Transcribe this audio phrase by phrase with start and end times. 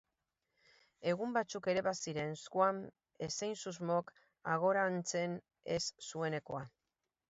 [1.11, 2.81] Egun batzuk ere baziren, Swann
[3.29, 4.13] ezein susmok
[4.57, 5.41] hagorantzen
[5.79, 6.79] ez zuenekoak.